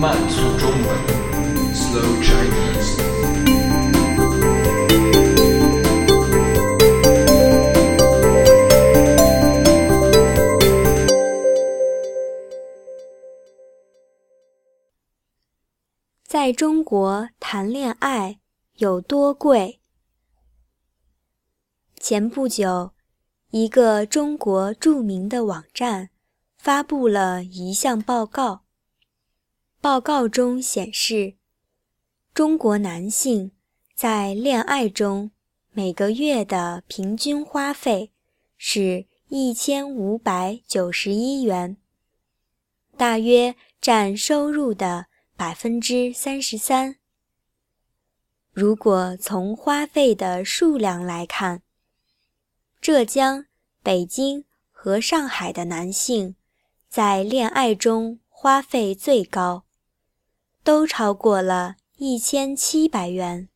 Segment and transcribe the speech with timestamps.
[0.00, 0.82] 慢速中文
[1.74, 2.96] ，Slow Chinese。
[16.24, 18.40] 在中国谈恋爱
[18.76, 19.80] 有多贵？
[21.96, 22.93] 前不久，
[23.54, 26.10] 一个中国著名的网站
[26.58, 28.64] 发布了一项报告。
[29.80, 31.34] 报告中显示，
[32.34, 33.52] 中国男性
[33.94, 35.30] 在恋爱中
[35.70, 38.10] 每个月的平均花费
[38.56, 41.76] 是一千五百九十一元，
[42.96, 45.06] 大约占收入的。
[45.36, 46.94] 百分之三十三。
[48.52, 51.63] 如果从花费的数量来看，
[52.84, 53.46] 浙江、
[53.82, 56.36] 北京和上海的男性
[56.86, 59.64] 在恋爱中花费最高，
[60.62, 63.48] 都超过了一千七百元。